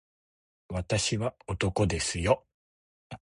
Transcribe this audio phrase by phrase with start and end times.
[0.69, 2.43] 私は男ですよ